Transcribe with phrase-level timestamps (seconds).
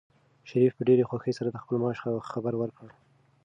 [0.49, 1.97] شریف په ډېرې خوښۍ سره د خپل معاش
[2.31, 2.87] خبر ورکړ.